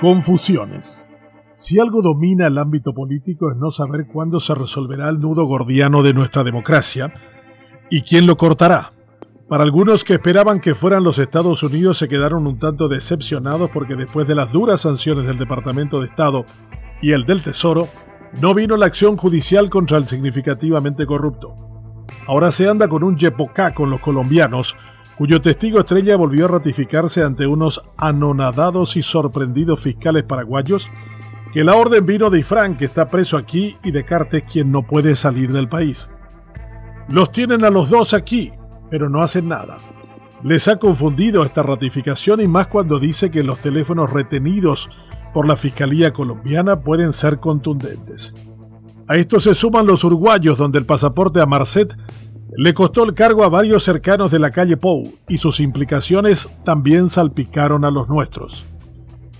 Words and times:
Confusiones. 0.00 1.10
Si 1.54 1.78
algo 1.78 2.00
domina 2.00 2.46
el 2.46 2.56
ámbito 2.56 2.94
político 2.94 3.50
es 3.50 3.58
no 3.58 3.70
saber 3.70 4.06
cuándo 4.10 4.40
se 4.40 4.54
resolverá 4.54 5.10
el 5.10 5.20
nudo 5.20 5.44
gordiano 5.44 6.02
de 6.02 6.14
nuestra 6.14 6.42
democracia 6.42 7.12
y 7.90 8.00
quién 8.00 8.26
lo 8.26 8.38
cortará. 8.38 8.94
Para 9.46 9.62
algunos 9.62 10.02
que 10.02 10.14
esperaban 10.14 10.60
que 10.60 10.74
fueran 10.74 11.04
los 11.04 11.18
Estados 11.18 11.62
Unidos 11.62 11.98
se 11.98 12.08
quedaron 12.08 12.46
un 12.46 12.58
tanto 12.58 12.88
decepcionados 12.88 13.68
porque 13.70 13.94
después 13.94 14.26
de 14.26 14.34
las 14.34 14.50
duras 14.52 14.80
sanciones 14.80 15.26
del 15.26 15.36
Departamento 15.36 16.00
de 16.00 16.06
Estado 16.06 16.46
y 17.02 17.12
el 17.12 17.26
del 17.26 17.42
Tesoro, 17.42 17.86
no 18.40 18.54
vino 18.54 18.78
la 18.78 18.86
acción 18.86 19.18
judicial 19.18 19.68
contra 19.68 19.98
el 19.98 20.06
significativamente 20.06 21.04
corrupto. 21.04 21.54
Ahora 22.26 22.50
se 22.52 22.66
anda 22.66 22.88
con 22.88 23.04
un 23.04 23.18
yepocá 23.18 23.74
con 23.74 23.90
los 23.90 24.00
colombianos 24.00 24.76
cuyo 25.20 25.42
testigo 25.42 25.80
estrella 25.80 26.16
volvió 26.16 26.46
a 26.46 26.48
ratificarse 26.48 27.22
ante 27.22 27.46
unos 27.46 27.82
anonadados 27.98 28.96
y 28.96 29.02
sorprendidos 29.02 29.78
fiscales 29.78 30.22
paraguayos 30.22 30.88
que 31.52 31.62
la 31.62 31.74
orden 31.74 32.06
vino 32.06 32.30
de 32.30 32.38
Ifrán, 32.38 32.78
que 32.78 32.86
está 32.86 33.10
preso 33.10 33.36
aquí, 33.36 33.76
y 33.84 33.90
de 33.90 34.06
Cartes, 34.06 34.44
quien 34.50 34.72
no 34.72 34.86
puede 34.86 35.14
salir 35.14 35.52
del 35.52 35.68
país. 35.68 36.10
Los 37.06 37.32
tienen 37.32 37.66
a 37.66 37.70
los 37.70 37.90
dos 37.90 38.14
aquí, 38.14 38.50
pero 38.88 39.10
no 39.10 39.20
hacen 39.20 39.46
nada. 39.46 39.76
Les 40.42 40.68
ha 40.68 40.78
confundido 40.78 41.44
esta 41.44 41.62
ratificación 41.62 42.40
y 42.40 42.48
más 42.48 42.68
cuando 42.68 42.98
dice 42.98 43.30
que 43.30 43.44
los 43.44 43.58
teléfonos 43.58 44.10
retenidos 44.10 44.88
por 45.34 45.46
la 45.46 45.58
Fiscalía 45.58 46.14
colombiana 46.14 46.80
pueden 46.80 47.12
ser 47.12 47.40
contundentes. 47.40 48.32
A 49.06 49.16
esto 49.16 49.38
se 49.38 49.54
suman 49.54 49.86
los 49.86 50.02
uruguayos, 50.02 50.56
donde 50.56 50.78
el 50.78 50.86
pasaporte 50.86 51.42
a 51.42 51.46
Marcet 51.46 51.94
le 52.56 52.74
costó 52.74 53.04
el 53.04 53.14
cargo 53.14 53.44
a 53.44 53.48
varios 53.48 53.84
cercanos 53.84 54.30
de 54.30 54.38
la 54.38 54.50
calle 54.50 54.76
Pou 54.76 55.12
y 55.28 55.38
sus 55.38 55.60
implicaciones 55.60 56.48
también 56.64 57.08
salpicaron 57.08 57.84
a 57.84 57.90
los 57.90 58.08
nuestros. 58.08 58.64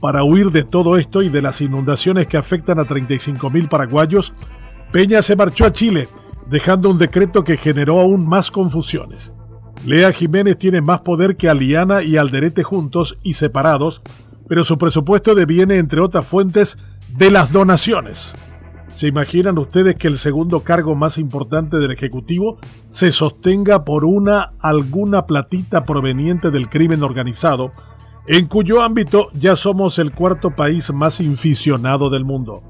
Para 0.00 0.24
huir 0.24 0.50
de 0.50 0.64
todo 0.64 0.96
esto 0.96 1.22
y 1.22 1.28
de 1.28 1.42
las 1.42 1.60
inundaciones 1.60 2.26
que 2.26 2.36
afectan 2.36 2.78
a 2.78 2.84
35.000 2.84 3.68
paraguayos, 3.68 4.32
Peña 4.92 5.22
se 5.22 5.36
marchó 5.36 5.64
a 5.64 5.72
Chile, 5.72 6.08
dejando 6.48 6.90
un 6.90 6.98
decreto 6.98 7.42
que 7.42 7.56
generó 7.56 8.00
aún 8.00 8.26
más 8.26 8.50
confusiones. 8.50 9.32
Lea 9.84 10.12
Jiménez 10.12 10.56
tiene 10.58 10.80
más 10.80 11.00
poder 11.00 11.36
que 11.36 11.48
Aliana 11.48 12.02
y 12.02 12.16
Alderete 12.16 12.62
juntos 12.62 13.18
y 13.22 13.34
separados, 13.34 14.02
pero 14.48 14.64
su 14.64 14.78
presupuesto 14.78 15.34
deviene, 15.34 15.76
entre 15.76 16.00
otras 16.00 16.26
fuentes, 16.26 16.78
de 17.16 17.30
las 17.30 17.52
donaciones. 17.52 18.34
¿Se 18.94 19.08
imaginan 19.08 19.58
ustedes 19.58 19.96
que 19.96 20.06
el 20.06 20.18
segundo 20.18 20.60
cargo 20.60 20.94
más 20.94 21.18
importante 21.18 21.78
del 21.78 21.90
Ejecutivo 21.90 22.58
se 22.90 23.10
sostenga 23.10 23.84
por 23.84 24.04
una 24.04 24.52
alguna 24.60 25.26
platita 25.26 25.84
proveniente 25.84 26.52
del 26.52 26.68
crimen 26.68 27.02
organizado, 27.02 27.72
en 28.28 28.46
cuyo 28.46 28.82
ámbito 28.82 29.30
ya 29.32 29.56
somos 29.56 29.98
el 29.98 30.12
cuarto 30.12 30.52
país 30.54 30.92
más 30.94 31.18
inficionado 31.18 32.08
del 32.08 32.24
mundo? 32.24 32.62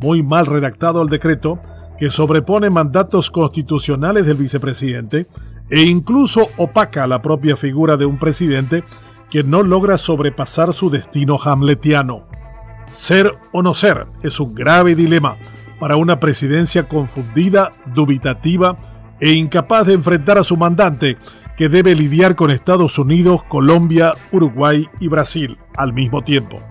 Muy 0.00 0.22
mal 0.22 0.46
redactado 0.46 1.02
el 1.02 1.10
decreto, 1.10 1.60
que 1.98 2.10
sobrepone 2.10 2.70
mandatos 2.70 3.30
constitucionales 3.30 4.24
del 4.24 4.38
vicepresidente 4.38 5.26
e 5.68 5.82
incluso 5.82 6.48
opaca 6.56 7.06
la 7.06 7.20
propia 7.20 7.58
figura 7.58 7.98
de 7.98 8.06
un 8.06 8.18
presidente 8.18 8.82
que 9.28 9.44
no 9.44 9.62
logra 9.62 9.98
sobrepasar 9.98 10.72
su 10.72 10.88
destino 10.88 11.36
hamletiano. 11.38 12.29
Ser 12.90 13.38
o 13.52 13.62
no 13.62 13.74
ser 13.74 14.06
es 14.22 14.40
un 14.40 14.54
grave 14.54 14.94
dilema 14.94 15.36
para 15.78 15.96
una 15.96 16.20
presidencia 16.20 16.88
confundida, 16.88 17.72
dubitativa 17.94 18.76
e 19.20 19.32
incapaz 19.32 19.86
de 19.86 19.94
enfrentar 19.94 20.38
a 20.38 20.44
su 20.44 20.56
mandante, 20.56 21.16
que 21.56 21.68
debe 21.68 21.94
lidiar 21.94 22.36
con 22.36 22.50
Estados 22.50 22.98
Unidos, 22.98 23.42
Colombia, 23.44 24.14
Uruguay 24.32 24.88
y 24.98 25.08
Brasil 25.08 25.58
al 25.76 25.92
mismo 25.92 26.22
tiempo. 26.22 26.62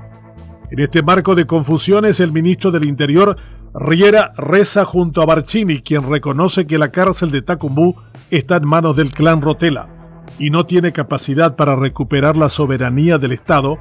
En 0.71 0.79
este 0.79 1.01
marco 1.01 1.35
de 1.35 1.47
confusiones, 1.47 2.19
el 2.19 2.31
ministro 2.31 2.71
del 2.71 2.85
Interior, 2.85 3.37
Riera, 3.73 4.33
reza 4.35 4.85
junto 4.85 5.21
a 5.21 5.25
Barcini, 5.25 5.81
quien 5.81 6.09
reconoce 6.09 6.65
que 6.65 6.79
la 6.79 6.91
cárcel 6.91 7.31
de 7.31 7.41
Tacumbú 7.41 7.95
está 8.31 8.57
en 8.57 8.67
manos 8.67 8.97
del 8.97 9.11
clan 9.11 9.41
Rotela 9.41 9.89
y 10.39 10.49
no 10.49 10.65
tiene 10.65 10.91
capacidad 10.91 11.55
para 11.55 11.75
recuperar 11.75 12.37
la 12.37 12.49
soberanía 12.49 13.17
del 13.17 13.31
Estado, 13.31 13.77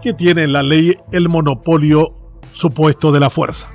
que 0.00 0.14
tiene 0.14 0.44
en 0.44 0.52
la 0.52 0.62
ley 0.62 0.96
el 1.12 1.28
monopolio 1.28 2.14
supuesto 2.52 3.12
de 3.12 3.20
la 3.20 3.30
fuerza. 3.30 3.70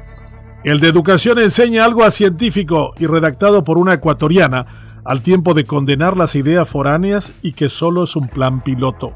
El 0.64 0.80
de 0.80 0.90
educación 0.90 1.38
enseña 1.38 1.86
algo 1.86 2.04
a 2.04 2.12
científico 2.12 2.94
y 2.98 3.06
redactado 3.06 3.64
por 3.64 3.78
una 3.78 3.94
ecuatoriana, 3.94 4.66
al 5.06 5.22
tiempo 5.22 5.54
de 5.54 5.64
condenar 5.64 6.18
las 6.18 6.36
ideas 6.36 6.68
foráneas 6.68 7.34
y 7.44 7.52
que 7.52 7.70
solo 7.70 8.04
es 8.04 8.16
un 8.16 8.28
plan 8.28 8.64
piloto. 8.64 9.14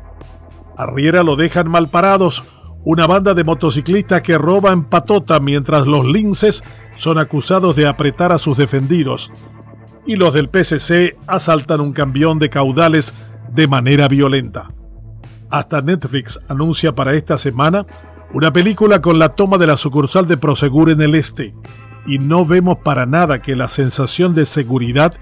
A 0.78 0.86
Riera 0.86 1.24
lo 1.24 1.36
dejan 1.36 1.70
mal 1.70 1.90
parados, 1.90 2.44
una 2.86 3.08
banda 3.08 3.34
de 3.34 3.44
motociclistas 3.44 4.22
que 4.22 4.38
roba 4.38 4.72
en 4.72 4.84
patota 4.84 5.40
mientras 5.40 5.88
los 5.88 6.06
linces 6.06 6.64
son 6.96 7.18
acusados 7.18 7.76
de 7.76 7.88
apretar 7.88 8.32
a 8.32 8.40
sus 8.40 8.58
defendidos. 8.58 9.32
Y 10.06 10.16
los 10.16 10.34
del 10.34 10.50
PCC 10.50 11.18
asaltan 11.28 11.82
un 11.82 11.92
camión 11.92 12.40
de 12.40 12.50
caudales 12.50 13.14
de 13.52 13.68
manera 13.68 14.08
violenta. 14.08 14.70
Hasta 15.50 15.82
Netflix 15.82 16.40
anuncia 16.48 16.94
para 16.94 17.14
esta 17.14 17.38
semana 17.38 17.86
una 18.34 18.54
película 18.54 19.02
con 19.02 19.18
la 19.18 19.30
toma 19.30 19.58
de 19.58 19.68
la 19.68 19.78
sucursal 19.78 20.28
de 20.28 20.38
Prosegur 20.38 20.90
en 20.90 21.02
el 21.02 21.16
este. 21.16 21.56
Y 22.06 22.20
no 22.20 22.46
vemos 22.46 22.78
para 22.84 23.06
nada 23.06 23.42
que 23.42 23.56
la 23.56 23.68
sensación 23.68 24.34
de 24.36 24.46
seguridad 24.46 25.14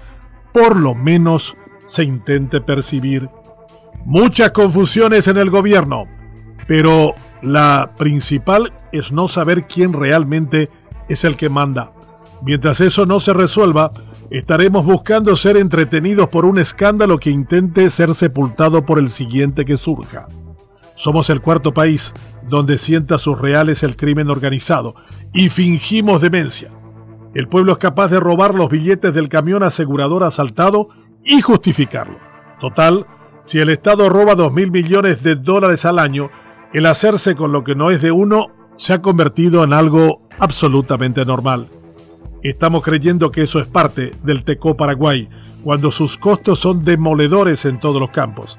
por 0.52 0.76
lo 0.76 0.94
menos 0.94 1.56
se 1.84 2.04
intente 2.04 2.60
percibir. 2.60 3.28
Muchas 4.04 4.50
confusiones 4.52 5.28
en 5.28 5.38
el 5.38 5.50
gobierno, 5.50 6.04
pero 6.66 7.14
la 7.42 7.92
principal 7.96 8.72
es 8.92 9.12
no 9.12 9.28
saber 9.28 9.66
quién 9.66 9.92
realmente 9.92 10.70
es 11.08 11.24
el 11.24 11.36
que 11.36 11.48
manda. 11.48 11.92
Mientras 12.42 12.80
eso 12.80 13.06
no 13.06 13.20
se 13.20 13.32
resuelva, 13.32 13.92
estaremos 14.30 14.84
buscando 14.84 15.36
ser 15.36 15.56
entretenidos 15.56 16.28
por 16.28 16.44
un 16.44 16.58
escándalo 16.58 17.18
que 17.18 17.30
intente 17.30 17.90
ser 17.90 18.14
sepultado 18.14 18.84
por 18.84 18.98
el 18.98 19.10
siguiente 19.10 19.64
que 19.64 19.76
surja. 19.76 20.28
Somos 20.94 21.30
el 21.30 21.40
cuarto 21.40 21.72
país 21.72 22.12
donde 22.48 22.76
sienta 22.76 23.18
sus 23.18 23.38
reales 23.38 23.82
el 23.82 23.96
crimen 23.96 24.30
organizado 24.30 24.94
y 25.32 25.48
fingimos 25.48 26.20
demencia. 26.20 26.70
El 27.34 27.48
pueblo 27.48 27.72
es 27.72 27.78
capaz 27.78 28.08
de 28.08 28.18
robar 28.18 28.54
los 28.54 28.68
billetes 28.68 29.14
del 29.14 29.28
camión 29.28 29.62
asegurador 29.62 30.24
asaltado 30.24 30.88
y 31.24 31.40
justificarlo. 31.40 32.18
Total, 32.60 33.06
si 33.42 33.60
el 33.60 33.68
Estado 33.68 34.08
roba 34.08 34.34
dos 34.34 34.52
mil 34.52 34.70
millones 34.70 35.22
de 35.22 35.36
dólares 35.36 35.84
al 35.84 35.98
año, 35.98 36.30
el 36.72 36.86
hacerse 36.86 37.34
con 37.34 37.52
lo 37.52 37.64
que 37.64 37.74
no 37.74 37.90
es 37.90 38.02
de 38.02 38.10
uno 38.10 38.48
se 38.76 38.92
ha 38.92 39.02
convertido 39.02 39.64
en 39.64 39.72
algo 39.72 40.28
absolutamente 40.38 41.24
normal. 41.24 41.68
Estamos 42.42 42.82
creyendo 42.82 43.30
que 43.32 43.42
eso 43.42 43.58
es 43.58 43.66
parte 43.66 44.12
del 44.22 44.44
TECO 44.44 44.76
Paraguay, 44.76 45.28
cuando 45.64 45.90
sus 45.90 46.18
costos 46.18 46.60
son 46.60 46.84
demoledores 46.84 47.64
en 47.64 47.80
todos 47.80 48.00
los 48.00 48.10
campos. 48.10 48.58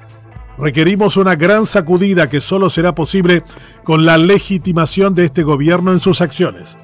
Requerimos 0.58 1.16
una 1.16 1.36
gran 1.36 1.66
sacudida 1.66 2.30
que 2.30 2.42
solo 2.42 2.70
será 2.70 2.94
posible 2.94 3.44
con 3.86 4.06
la 4.06 4.18
legitimación 4.18 5.16
de 5.16 5.24
este 5.24 5.44
gobierno 5.44 5.94
en 5.94 6.02
sus 6.02 6.20
acciones. 6.20 6.78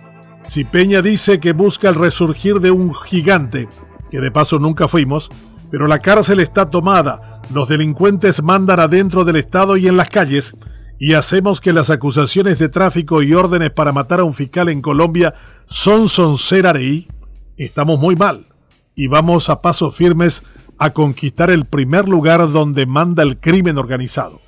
Si 0.43 0.63
Peña 0.63 1.01
dice 1.01 1.41
que 1.41 1.51
busca 1.51 1.89
el 1.89 1.95
resurgir 1.95 2.61
de 2.61 2.71
un 2.71 2.93
gigante, 2.95 3.67
que 4.09 4.21
de 4.21 4.31
paso 4.31 4.59
nunca 4.59 4.87
fuimos, 4.87 5.29
pero 5.69 5.87
la 5.87 5.99
cárcel 5.99 6.39
está 6.39 6.69
tomada, 6.69 7.41
los 7.53 7.67
delincuentes 7.67 8.41
mandan 8.41 8.79
adentro 8.79 9.25
del 9.25 9.35
Estado 9.35 9.75
y 9.75 9.89
en 9.89 9.97
las 9.97 10.09
calles, 10.09 10.55
y 10.99 11.13
hacemos 11.13 11.61
que 11.61 11.73
las 11.73 11.89
acusaciones 11.89 12.59
de 12.59 12.69
tráfico 12.69 13.21
y 13.21 13.33
órdenes 13.33 13.71
para 13.71 13.91
matar 13.91 14.21
a 14.21 14.23
un 14.23 14.33
fiscal 14.33 14.69
en 14.69 14.81
Colombia 14.81 15.33
son 15.65 16.07
soncerarei, 16.07 17.07
estamos 17.57 17.99
muy 17.99 18.15
mal 18.15 18.47
y 18.95 19.07
vamos 19.07 19.49
a 19.49 19.61
pasos 19.61 19.95
firmes 19.95 20.43
a 20.77 20.91
conquistar 20.91 21.49
el 21.49 21.65
primer 21.65 22.07
lugar 22.07 22.51
donde 22.51 22.85
manda 22.85 23.23
el 23.23 23.39
crimen 23.39 23.77
organizado. 23.77 24.41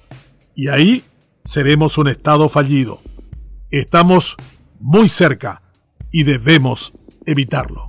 Y 0.55 0.69
ahí 0.69 1.03
seremos 1.43 1.97
un 1.97 2.07
Estado 2.07 2.49
fallido. 2.49 2.99
Estamos 3.69 4.35
muy 4.79 5.09
cerca 5.09 5.61
y 6.11 6.23
debemos 6.23 6.93
evitarlo. 7.25 7.86